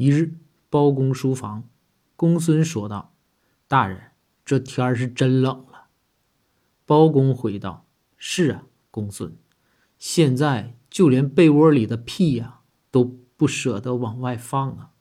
[0.00, 0.32] 一日，
[0.70, 1.68] 包公书房，
[2.16, 3.12] 公孙说道
[3.68, 4.12] ：“大人，
[4.46, 5.88] 这天儿是真冷了。”
[6.86, 7.84] 包公回道
[8.16, 9.36] ：“是啊，公孙，
[9.98, 12.60] 现在就连被窝里的屁呀
[12.90, 13.04] 都
[13.36, 14.92] 不舍得往外放啊。”